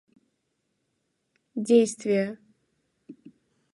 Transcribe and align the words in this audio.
действия 1.67 2.33